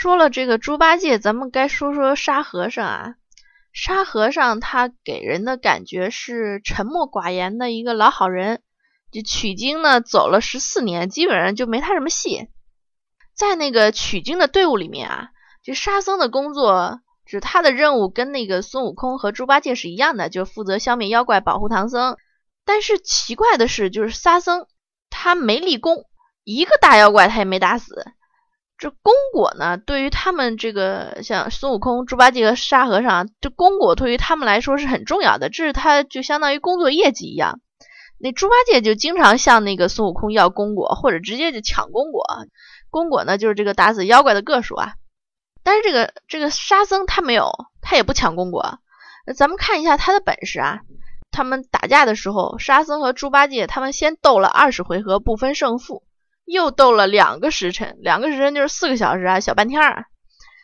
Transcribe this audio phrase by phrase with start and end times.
[0.00, 3.14] 说了这个猪八戒，咱们该说说沙和尚啊。
[3.72, 8.62] 沙和尚他给人的感觉是沉默寡言的一个老好人。
[9.10, 12.46] 这取经呢走了十四年，基本上就没他什么戏。
[13.34, 15.30] 在那个取经的队伍里面啊，
[15.64, 22.16] 这沙僧的工作，就是他的任务跟那个孙悟空和猪八戒是一样的，就负责消灭妖怪，保护唐僧。
[22.64, 24.68] 但是奇怪的是，就是沙僧
[25.10, 26.04] 他没立功，
[26.44, 28.12] 一个大妖怪他也没打死。
[28.78, 37.60] 这功果呢，对于他们这个像孙悟空、猪八戒和沙和尚，这功果对于他们来说是很重要的，这是他就相当于工作业绩一样。
[38.20, 42.24] 那猪八戒就经常向那个孙悟空要功果，或者直接就抢功果。
[42.88, 44.92] 功果呢，就是这个打死妖怪的个数啊。
[45.64, 47.50] 但是这个这个沙僧他没有，
[47.82, 48.78] 他也不抢功果。
[49.36, 50.80] 咱们看一下他的本事啊。
[51.30, 56.02] 他们打架的时候，沙僧和猪八戒他们先斗了二十回合不分胜负。
[56.48, 60.06] 又斗了两个时辰，两个时辰就是四个小时啊，小半天儿，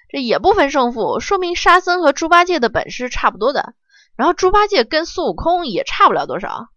[0.08, 3.74] 这也不分胜负，说明沙僧和猪八戒的本事差不多的。
[4.16, 6.68] 然后猪八戒跟孙悟空也差不了多少。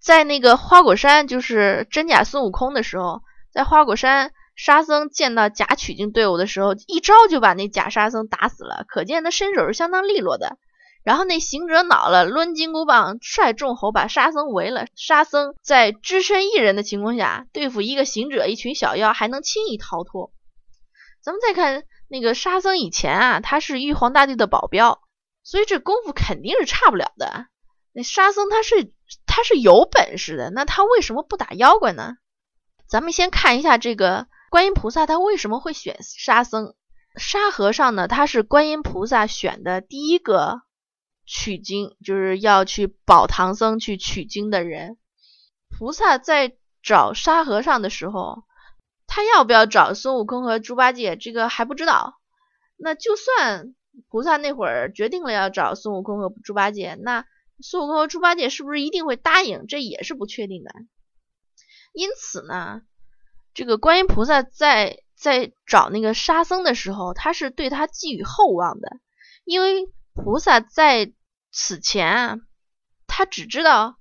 [0.00, 3.22] 在那个花果山，就是真假孙悟空的时候，
[3.52, 10.58] 在花果山，沙僧见到假取经队伍的时候，一招就把那假沙僧打死了，可见他身手是相当利落的。
[11.04, 14.86] 然后那行者恼了，抡金箍棒，率众猴把沙僧围了。
[14.94, 20.32] 沙僧在只身一人的情况下对付一个行者、一群小妖，还能轻易逃脱。
[21.20, 25.00] 咱们再看那个沙僧以前啊，他是玉皇大帝的保镖，
[25.42, 27.46] 所以这功夫肯定是差不了的。
[27.92, 28.92] 那沙僧他是
[29.26, 32.14] 他是有本事的，那他为什么不打妖怪呢？
[32.88, 36.74] 咱们先看一下这个观音菩萨，他为什么会选沙僧？
[37.16, 40.62] 沙和尚呢，他是观音菩萨选的第一个。
[41.24, 44.98] 取经就是要去保唐僧去取经的人。
[45.70, 48.44] 菩萨在找沙和尚的时候，
[49.06, 52.20] 他要不要找孙悟空和猪八戒，这个还不知道。
[52.76, 53.74] 那就算
[54.08, 57.24] 菩萨那会儿决定了要找孙悟空和猪八戒，那
[57.60, 60.72] 孙悟空和猪八戒是不是一定会答应，这也是不确定的。
[61.92, 62.82] 因此呢，
[63.54, 68.98] 这个观音菩萨在在找那个沙僧的时候，他是对他寄予厚望的，
[69.44, 69.92] 因为。
[70.14, 71.12] 菩萨在
[71.50, 72.36] 此前啊，
[73.06, 73.96] 他只知道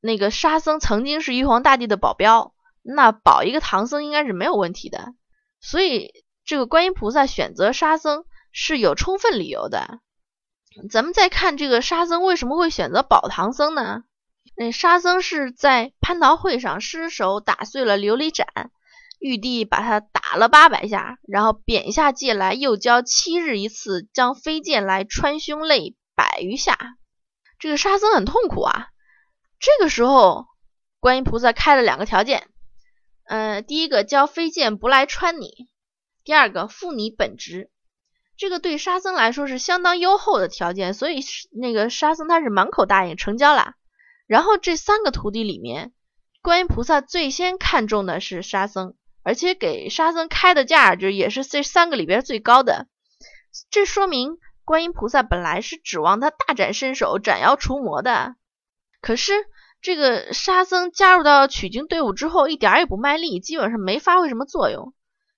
[0.00, 5.14] 那个沙僧曾经是玉皇大帝的保镖，那保一个唐僧应该是没有问题的。
[5.60, 10.00] 所以这个观音菩萨选择沙僧是有充分理由的。
[10.90, 14.04] 咱们再看这个沙僧为什么会选择保唐僧呢？
[14.56, 18.46] 那沙僧是在蟠桃会上失手打碎了琉璃盏。
[19.18, 26.96] 玉帝把他打了八百下，然后贬下界来，又教七日一次，将飞剑来穿胸肋百余下。
[27.58, 28.88] 这个沙僧很痛苦啊。
[29.58, 30.46] 这个时候，
[31.00, 32.48] 观音菩萨开了两个条件，
[33.24, 35.68] 呃，第一个教飞剑不来穿你，
[36.22, 37.70] 第二个复你本职。
[38.36, 41.20] 这个对沙僧来说是相当优厚的条件，所以
[41.58, 43.72] 那个沙僧他是满口答应成交了。
[44.26, 45.94] 然后这三个徒弟里面，
[46.42, 48.94] 观音菩萨最先看中的是沙僧。
[49.26, 52.86] 而且给沙僧开的价就也是这三个里边最高的，
[53.72, 58.36] 这说明观音菩萨本来是指望他大展身手、斩妖除魔的。
[59.00, 59.32] 可是
[59.82, 64.94] 这个沙僧加入到取经队伍之后，一点也不卖力，基本上没发挥什么作用。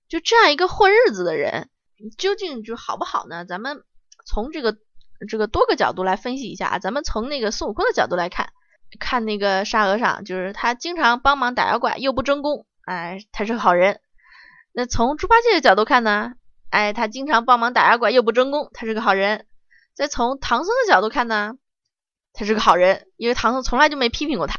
[0.07, 1.71] 就这样一个混日子的人，
[2.19, 3.47] 究竟就好不好呢？
[3.47, 3.85] 咱们
[4.27, 4.77] 从这个
[5.31, 6.79] 这个多个角度来分析一下啊。
[6.79, 8.51] 咱们从那个孙悟空的角度来看，
[9.01, 12.67] 看那个沙和尚，就是他经常帮忙打妖怪，又不争功。
[12.89, 14.01] 哎，他是个好人。
[14.73, 16.33] 那从猪八戒的角度看呢？
[16.71, 19.47] 哎，他经常帮忙打妖怪，又不争功，他是个好人。
[19.93, 21.59] 再从唐僧的角度看呢？
[22.33, 24.59] 他是个好人，因为唐僧从来就没批评过他。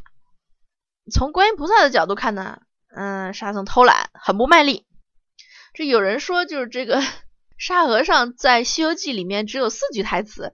[1.12, 2.62] 从观音菩萨的角度看呢？
[2.96, 4.86] 嗯，沙僧偷懒，很不卖力。
[5.74, 7.02] 这有人说，就是这个
[7.58, 10.54] 沙和尚在《西游记》里面只有四句台词：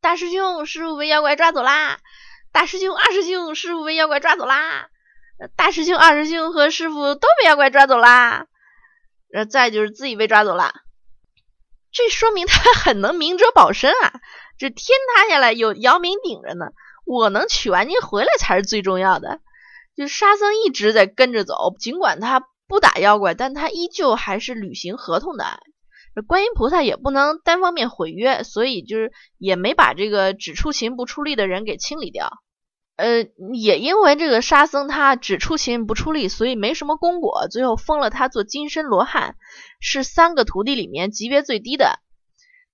[0.00, 1.98] 大师兄，师傅被妖怪抓走啦！
[2.52, 4.88] 大师兄、二师兄，师傅被妖怪抓走啦！
[5.56, 8.46] 大师兄、二师兄和师傅都被妖怪抓走啦，
[9.34, 10.72] 呃，再就是自己被抓走了，
[11.92, 14.20] 这说明他很能明哲保身啊！
[14.58, 16.66] 这天塌下来有姚明顶着呢，
[17.04, 19.40] 我能取完经回来才是最重要的。
[19.94, 25.60] 就沙僧一直在跟着走，尽管他不打妖怪，但他依旧还是履行合同的。
[26.14, 32.30] 这观音菩萨也不能单方面毁约，所以就是也没把这个只出勤不出力的人给清理掉。
[32.96, 39.36] 呃，也因为这个沙僧他只出勤不出力，所以没什么功果，最后封了他做金身罗汉，
[39.80, 42.00] 是三个徒弟里面级别最低的。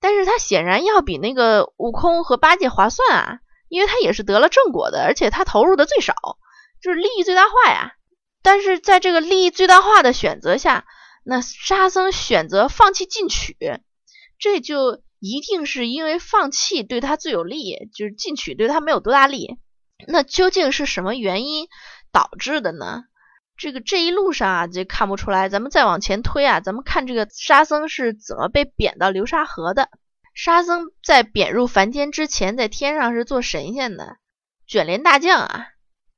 [0.00, 3.38] 但是他显然要比那个悟空和八戒划算啊，
[3.68, 6.14] 因为他也是得了正果的，而且他投入的最少，
[6.80, 7.94] 就是利益最大化呀。
[8.42, 10.84] 但是在这个利益最大化的选择下，
[11.24, 13.56] 那沙僧选择放弃进取，
[14.38, 19.58] 这就一定是因为放弃对他最有利，就是进取对他没有多大利。
[20.06, 21.68] 那究竟是什么原因
[22.12, 23.04] 导致的呢？
[23.56, 25.48] 这个这一路上啊，就看不出来。
[25.48, 29.88] 咱们再往前推啊，咱们看这个沙僧是怎么被贬到流沙河的。
[30.34, 34.16] 沙僧在贬入凡间之前，在天上是做神仙的，
[34.66, 35.66] 卷帘大将啊。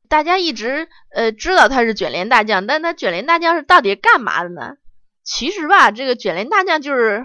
[0.08, 4.76] 大家一直呃知道他是卷帘大将，但他卷帘大将是到底干嘛的呢？
[5.24, 7.24] 其实吧，这个卷帘大将就是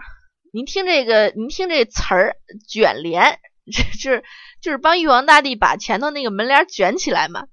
[0.51, 2.35] 您听这个，您听这词儿
[2.67, 3.39] “卷帘”，
[3.71, 4.23] 这是
[4.61, 7.45] 就是帮玉皇大帝把前头那个门帘卷起来嘛。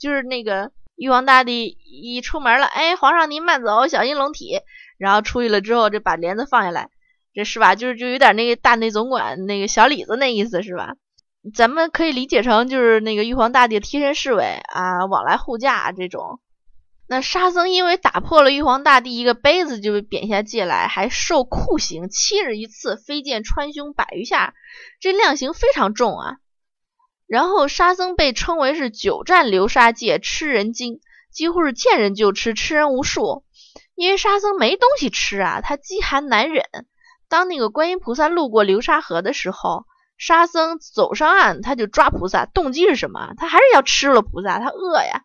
[0.00, 4.60] 就是那个玉皇大帝一出门了，哎，皇上您慢走，小心龙体。
[4.98, 6.88] 然后出去了之后，就把帘子放下来，
[7.34, 7.74] 这是吧？
[7.74, 10.94] 就是就有点那个大内总管那个小李子那意思是吧？
[11.54, 16.38] 咱们可以理解成就是那个玉皇大帝的贴身侍卫啊，往来护驾这种。
[17.08, 24.54] 那沙僧因为打破了玉皇大帝一个杯子，就被贬下界来，还受酷刑七日一次，飞剑穿胸百余下，
[25.00, 26.36] 这量刑非常重啊。
[27.32, 31.00] 然后沙僧被称为是久战流沙界，吃人精，
[31.30, 33.42] 几乎是见人就吃，吃人无数。
[33.94, 36.66] 因为沙僧没东西吃啊，他饥寒难忍。
[37.30, 39.86] 当那个观音菩萨路过流沙河的时候。
[40.18, 43.32] 沙僧走上岸，他就抓菩萨，动机是什么？
[43.38, 45.22] 他还是要吃了菩萨，他饿呀。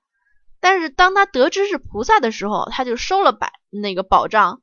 [0.62, 4.62] 但是当他得知是菩萨的时候，他就收了百那个宝藏，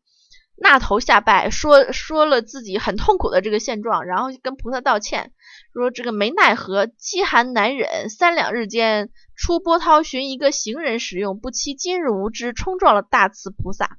[0.56, 5.32] 纳头下拜，说说了自己很痛苦的这个现状，然后跟菩萨道歉，
[5.72, 13.98] 说这个没奈何，饥寒难忍，三两日间出波涛寻一个行人使用，不期今日无知，冲撞了大慈菩萨。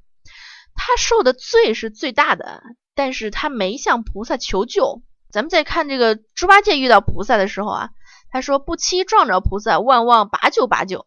[0.73, 2.63] 他受的罪是最大的，
[2.95, 5.03] 但是他没向菩萨求救。
[5.31, 7.89] 咱们再看这个猪八戒遇到菩萨的时候啊，
[8.29, 11.05] 他说不期撞着菩萨，万望拔救拔救。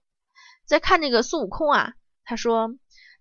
[0.67, 1.93] 再看这个孙悟空啊，
[2.25, 2.71] 他说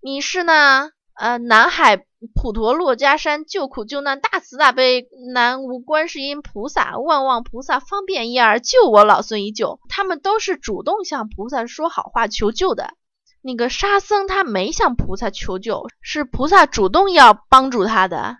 [0.01, 1.97] 你是呢呃南海
[2.35, 9.79] 普陀珞珈山救苦救难大慈大悲南无观世音菩萨，万望菩萨方便一二救我老孙一救。
[9.89, 12.93] 他们都是主动向菩萨说好话求救的。
[13.41, 18.37] 那个沙僧他没向菩萨求救，是菩萨主动要帮助他的。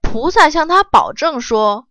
[0.00, 1.88] 菩萨向他保证说：“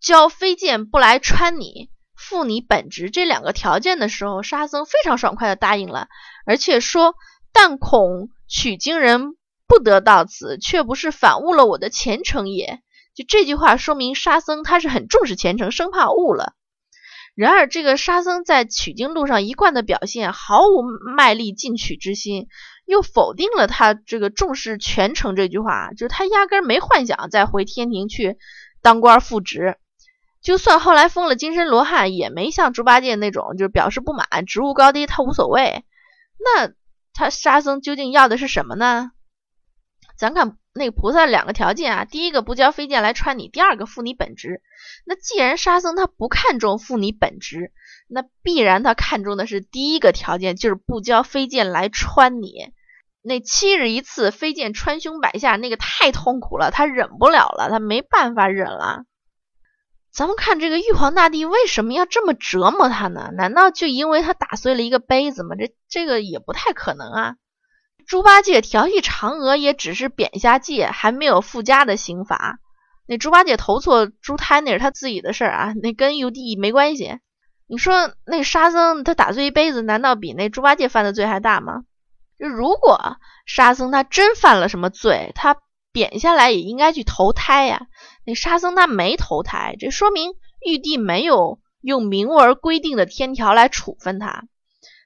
[0.00, 6.08] 教飞剑不来穿你，负你本职这两个条件的时候，沙僧非常爽快的答应了，
[6.44, 7.14] 而且说
[7.52, 12.80] ：‘但恐取经人不得到此，却不是反误了我的前程也。’
[13.14, 16.54] 就这句话说明沙僧他是很重视前程，生怕误了。
[17.34, 20.82] 然而这个沙僧在取经路上一贯的表现，毫无
[21.16, 22.46] 卖力进取之心。”
[22.84, 28.36] 又否定了他这个重视全程这句话，就是他压根没幻想再回天庭去
[28.82, 29.76] 当官复职。
[30.42, 35.84] 就算后来封了金身罗汉，也没像猪八戒那种就是表示不满，职务高低他无所谓。
[36.44, 36.72] 那
[37.14, 39.12] 他沙僧究竟要的是什么呢？
[40.16, 44.62] 咱看那个菩萨两个条件啊，第一个不交飞剑来穿你，第二个负你本职。
[45.04, 47.72] 那既然沙僧他不看重负你本职。
[48.14, 52.74] 那必然他看重的是第一个条件，就是不交飞剑来穿你。
[53.22, 59.04] 那七日一次飞剑穿胸摆下，那个太痛苦了，他忍不了了，他没办法忍了。
[60.12, 63.30] 咱们看这个玉皇大帝为什么要这么折磨他呢？
[63.34, 65.56] 难道就因为他打碎了一个杯子吗？
[65.58, 67.36] 这这个也不太可能啊。
[68.06, 72.58] 猪八戒调戏嫦娥也只是贬下界，还没有附加的刑罚。
[73.06, 77.18] 那猪八戒投错猪胎那是他自己的事儿啊，那跟玉帝没关系。
[77.66, 81.84] 你说那沙僧他打碎一杯子，难道比那猪八戒犯的罪还大吗？
[82.38, 83.16] 就如果
[83.46, 85.56] 沙僧他真犯了什么罪，他
[85.92, 87.86] 贬下来也应该去投胎呀。
[88.24, 90.32] 那沙僧他没投胎，这说明
[90.64, 94.44] 玉帝没有用明文规定的天条来处分他。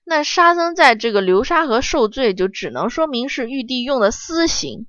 [0.05, 4.87] 那沙僧在这个流沙河受罪，就只能说明是玉帝用的私刑。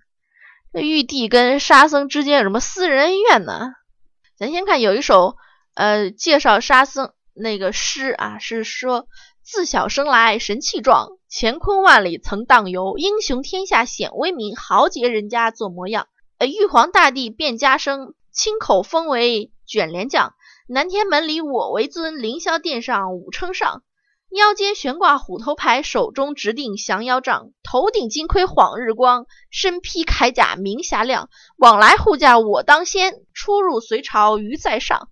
[0.72, 3.72] 那玉帝跟沙僧之间有什么私人恩怨呢？
[4.38, 5.36] 咱先看有一首
[5.74, 7.12] 呃介绍沙僧。
[7.40, 9.08] 那个诗啊，是说
[9.50, 16.10] 自小生来神气壮，乾坤万里曾荡游，英雄天下显威名，豪杰人家做模样。
[16.38, 20.34] 呃，玉皇大帝变家生，亲口封为卷帘将。
[20.68, 23.84] 南天门里我为尊，凌霄殿上武称上。
[24.30, 27.52] 腰间悬挂虎头牌，手中执定降妖杖。
[27.64, 31.30] 头顶金盔晃日光，身披铠甲明霞亮。
[31.56, 35.08] 往来护驾我当先，出入隋朝于在上。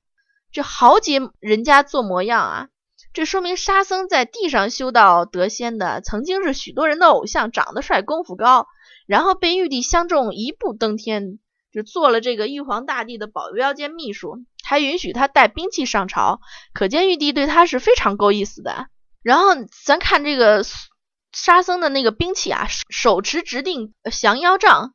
[0.51, 2.68] 这豪杰人家做模样啊，
[3.15, 8.67] 这说明沙僧在地上修道得仙的，曾经是许多人的偶像，长得帅，功夫高，
[9.07, 11.39] 然后被玉帝相中，一步登天，
[11.72, 16.41] 就做了这个玉皇大帝的保镖兼秘书，还允许他带兵器上朝，
[16.74, 18.88] 可见玉帝对他是非常够意思的。
[19.24, 19.51] 然后
[19.86, 20.65] 咱看这个
[21.31, 24.93] 沙僧的那个兵器啊，手持直定降妖杖。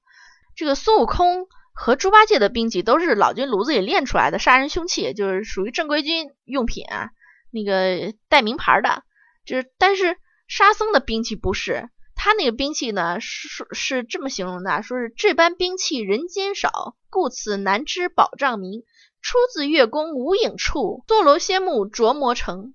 [0.55, 7.09] 这个孙悟空和猪八戒的兵器都是老君炉子里炼出来的杀人凶器，就是属于正规军用品啊，
[7.51, 9.03] 那个带名牌的。
[9.45, 10.17] 就是但是
[10.49, 18.83] 沙僧的兵器不是，他那个兵器呢是是这么形容的，说是这般兵器人间少，故此难知宝藏名。
[19.23, 22.75] 出自月宫无影处，堕罗仙木琢磨成。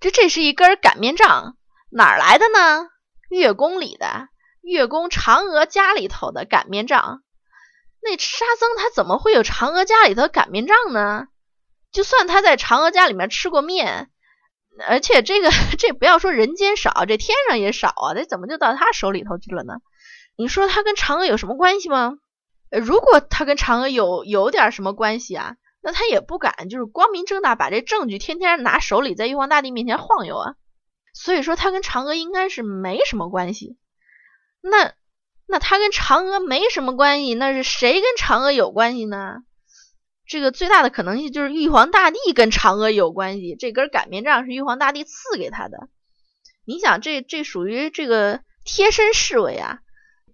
[0.00, 1.58] 这这是一根擀面杖，
[1.90, 2.88] 哪儿来的呢？
[3.28, 4.28] 月宫里的，
[4.62, 7.22] 月宫嫦娥家里头的擀面杖。
[8.00, 11.26] 那沙僧他怎么会有嫦娥家里头擀面杖呢？
[11.96, 14.10] 就算他在嫦娥家里面吃过面，
[14.86, 15.48] 而且这个
[15.80, 19.76] 这不要说人间少，这天上也少啊，这怎么就到他手里头去了呢？
[20.36, 22.18] 你说他跟嫦娥有什么关系吗？
[22.70, 25.56] 如果他跟嫦娥有有点什么关系啊？
[25.80, 30.54] 那他也不敢，就是光明正大把这证据天天拿手里，在玉皇大帝面前晃悠啊。
[31.14, 33.78] 所以说他跟嫦娥应该是没什么关系。
[34.60, 34.92] 那
[35.46, 39.38] 那他跟嫦娥没什么关系，那是谁跟嫦娥有关系呢？
[40.26, 43.54] 这个最大的可能性就是玉皇大帝跟嫦娥有关系。
[43.56, 45.88] 这根擀面杖是玉皇大帝赐给他的。
[46.64, 49.78] 你想，这这属于这个贴身侍卫啊，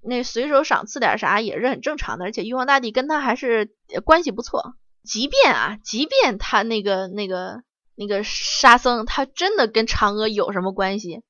[0.02, 2.24] 那随手赏赐点啥也是很正常的。
[2.24, 3.70] 而且玉皇大帝跟他还是
[4.04, 4.74] 关系不错。
[5.04, 7.62] 即便啊，即便他那个那个
[7.94, 11.22] 那个沙僧，他真的跟嫦娥有什么关系？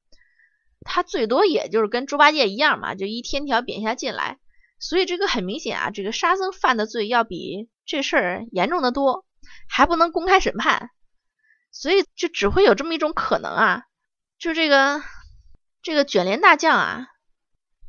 [0.84, 4.38] 他最多也就是跟猪八戒一样嘛，就一天条扁下进来。
[4.78, 9.24] 所以这个很明显啊，这个沙僧犯的罪要比这事儿严重的多，
[9.68, 10.90] 还不能公开审判，
[11.70, 13.82] 所以就只会有这么一种可能啊，
[14.38, 15.02] 就这个
[15.82, 17.06] 这个卷帘大将啊，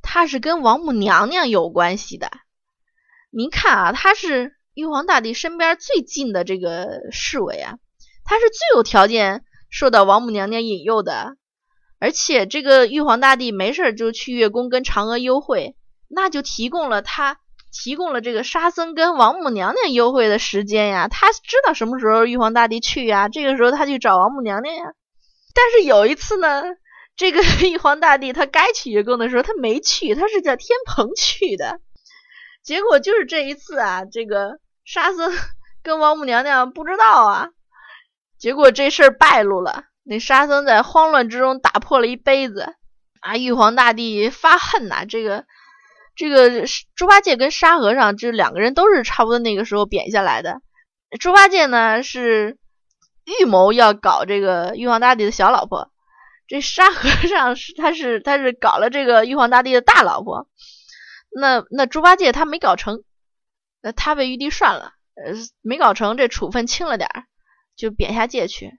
[0.01, 2.31] 他是跟王母娘娘有关系的。
[3.29, 4.55] 您看啊，他是。
[4.75, 7.77] 玉皇大帝身边最近的这个侍卫啊，
[8.25, 11.37] 他是最有条件受到王母娘娘引诱的，
[11.99, 17.39] 而且这个玉皇大帝没事就去月宫跟嫦娥幽会，那就提供了他
[17.73, 24.83] 提供了这个沙僧跟王母娘娘幽会的时间呀，他知道什么时候玉皇大帝去呀，这个时候他去找王母娘娘呀。
[25.55, 26.63] 但是有一次呢，
[27.15, 31.79] 这个 玉皇大帝他该去月宫的时候他没去，他是叫天蓬去的，
[32.63, 34.59] 结果就是这一次啊，这个。
[34.85, 35.31] 沙僧
[35.81, 37.49] 跟王母娘娘不知道啊，
[38.37, 39.85] 结果这事儿败露了。
[40.03, 42.75] 那沙僧在慌乱之中打破了一杯子
[43.21, 43.37] 啊！
[43.37, 45.05] 玉皇大帝发恨呐！
[45.07, 45.45] 这个
[46.15, 46.65] 这个
[46.95, 50.61] 猪八戒跟沙和尚这两个人都是差不多那个时候贬下来的。
[51.19, 52.57] 猪八戒呢是
[53.39, 55.91] 预谋要搞这个玉皇大帝的小老婆，
[56.47, 60.47] 这沙和尚是他是他是搞了这个玉皇大帝的大老婆。
[61.31, 63.03] 那那猪八戒他没搞成。
[63.85, 67.25] 那他被玉帝涮了，呃，没搞成，这处分轻了点儿，
[67.75, 68.71] 就贬下界去。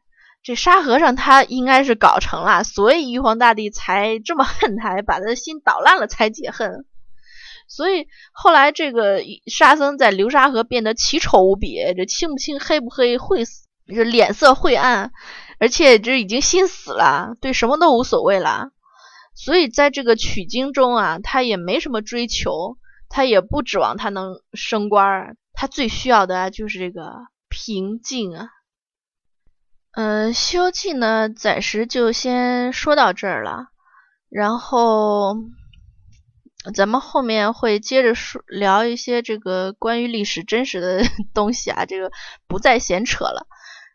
[0.43, 6.87] 这沙和尚他应该是搞成了，所以玉皇大帝才这么恨他，把他的心捣烂了才解恨。
[7.67, 15.13] 所以后来这个沙僧在流沙河变得奇丑无比，这青不青黑不黑，会死，这脸色晦暗，
[15.59, 18.71] 而且这已经心死了，对什么都无所谓了。
[19.35, 22.77] 所以在这个取经中啊，他也没什么追求。
[23.07, 27.15] 他也不指望他能升官，他最需要的就是这个
[27.49, 28.49] 平静啊。
[29.93, 33.69] 嗯，《西游记》呢，暂时就先说到这儿了，
[34.31, 35.37] 然后
[36.73, 41.03] 咱们后面会接着说聊一些这个关于历史真实的
[41.35, 42.11] 东西啊，这个
[42.47, 43.47] 不再闲扯了。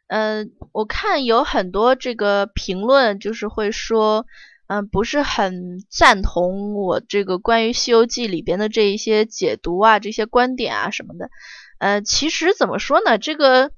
[0.08, 4.26] 嗯，我看有很多这个评论，就是会说。
[4.72, 11.32] 嗯，不是很赞同我这个关于《西游记》里边的这一些解读啊，这些观点啊什么的。
[11.80, 13.72] 呃，其实怎么说呢，这个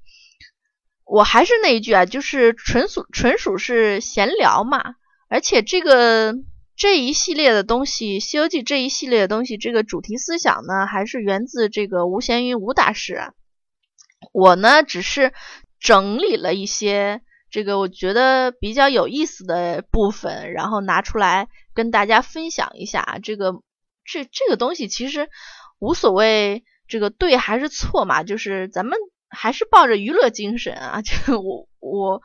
[1.06, 4.96] 我还是那一句啊，就是纯属纯属是闲聊嘛。
[5.30, 6.36] 而且这个
[6.82, 13.34] 这一系列的东西，《西游记》这一系列的东西，这个主题思想呢，还是源自这个吴闲云吴大师。
[14.34, 15.32] 我呢，只是
[15.80, 17.22] 整理了一些。
[17.52, 23.20] 这个我觉得比较有意思的部分，然后拿出来跟大家分享一下。
[23.22, 23.62] 这个
[24.04, 25.30] 这这个东西其实
[25.78, 28.98] 无所谓，这个对还是错嘛，就是咱们
[29.30, 31.04] 还是抱着娱乐精神啊。
[31.06, 32.24] 就我我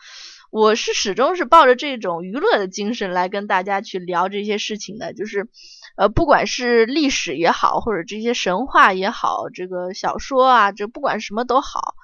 [0.50, 5.12] 我是始终是抱着这种娱乐的精神来跟大家去聊这些事情的。
[5.12, 5.48] 就是
[5.96, 11.94] 呃，不管是历史也好，或者这些神话也好，这个小说啊，这不管什么都好。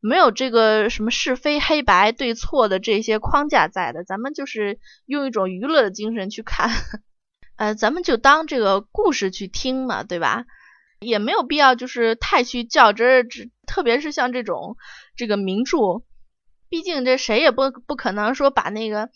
[0.00, 6.70] 没有这个什么是非黑白对错的这些框架在的，咱们就是用一种娱乐的精神去看，
[7.56, 10.44] 呃，咱们就当这个故事去听嘛，对吧？
[11.00, 13.26] 也没有必要就是太去较真儿，
[13.66, 14.76] 特别是像这种
[15.16, 16.02] 这个名著，
[16.74, 19.08] 毕竟这谁也不不可能说把那个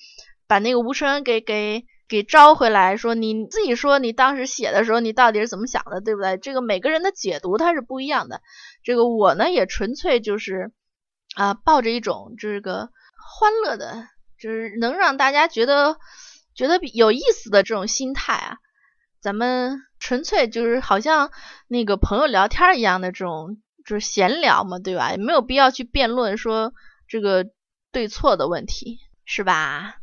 [0.47, 6.37] 把那个吴承恩给给给招回来，说你自己说你当时写的时候你到底是怎么想的，对不对？
[6.37, 8.43] 这个每个人的解读它是不一样的。
[8.85, 10.71] 这个我呢也纯粹就是
[11.35, 12.91] 啊，抱着一种这个
[13.41, 14.05] 欢乐的，
[14.38, 15.97] 就是能让大家觉得
[16.55, 18.59] 觉得有意思的这种心态啊，
[19.21, 21.33] 咱们纯粹就是好像
[21.67, 25.11] 那个朋友聊天一样的这种就是闲聊嘛，对吧？
[25.11, 26.73] 也没有必要去辩论说
[27.09, 27.50] 这个
[27.91, 30.00] 对错的问题，是吧？